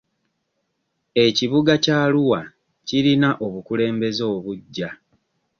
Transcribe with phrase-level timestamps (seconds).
[1.25, 2.41] Ekibuga ky'Arua
[2.87, 4.89] kirina obukulembeze obugya.